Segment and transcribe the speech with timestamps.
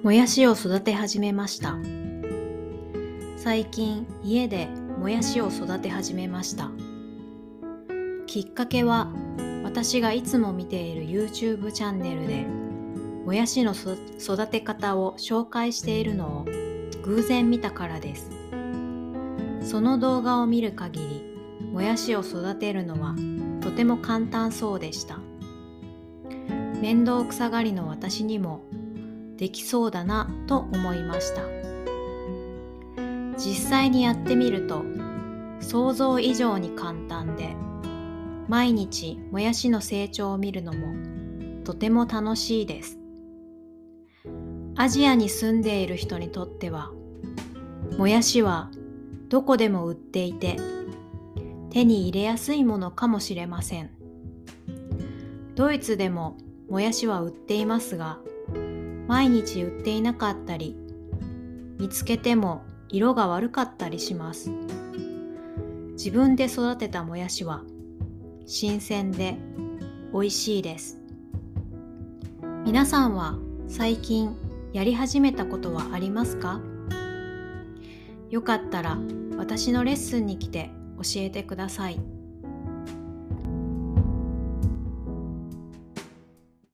[0.00, 1.76] もやしを育て始めました。
[3.36, 4.68] 最近家で
[5.00, 6.70] もやしを育て始めました。
[8.28, 9.12] きっかけは
[9.64, 12.46] 私がいつも見ている YouTube チャンネルで
[13.24, 16.44] もやしの育て方を紹介しているのを
[17.02, 18.30] 偶然見たからです。
[19.62, 23.16] その動画を見る限りもやしを育てるのは
[23.60, 25.18] とても簡単そうでした。
[26.80, 28.60] 面倒くさがりの私にも
[29.38, 31.42] できそうだなと思いました。
[33.38, 34.84] 実際にやってみると
[35.60, 37.56] 想像以上に簡単で
[38.48, 42.98] 毎日もやしの成長を見るのもとても楽しいです。
[44.76, 46.92] アジアに住んでいる人にとっては
[47.96, 48.70] もやしは
[49.28, 50.56] どこでも売っていて
[51.70, 53.90] 手に入れやすいものかもしれません。
[55.54, 56.36] ドイツでも
[56.68, 58.18] もやしは売っていますが
[59.08, 60.76] 毎日売っていなかったり
[61.78, 64.52] 見つけても色が悪かったりします。
[65.92, 67.62] 自分で育てたもやしは
[68.46, 69.36] 新鮮で
[70.12, 71.00] 美味しいです。
[72.64, 74.36] 皆さんは最近
[74.72, 76.60] やり始めたことはありますか？
[78.30, 78.98] よかったら
[79.38, 81.98] 私のレッスンに来て教えてください。